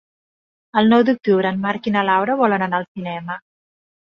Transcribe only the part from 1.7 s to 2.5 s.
i na Laura